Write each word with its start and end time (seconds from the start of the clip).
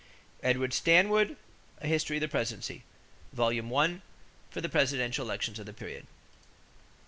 Edward 0.41 0.73
Stanwood, 0.73 1.37
A 1.77 1.85
History 1.85 2.17
of 2.17 2.21
the 2.21 2.27
Presidency, 2.27 2.81
Vol. 3.33 3.51
I, 3.77 4.01
for 4.49 4.59
the 4.59 4.67
presidential 4.67 5.23
elections 5.23 5.59
of 5.59 5.67
the 5.67 5.73
period. 5.73 6.07